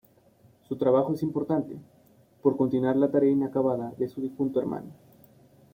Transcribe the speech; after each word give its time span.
Su 0.67 0.77
trabajo 0.77 1.13
es 1.13 1.21
importante, 1.21 1.77
por 2.41 2.57
continuar 2.57 2.95
la 2.95 3.11
tarea 3.11 3.29
inacabada 3.29 3.93
de 3.99 4.07
su 4.09 4.19
difunto 4.19 4.59
hermano. 4.59 4.89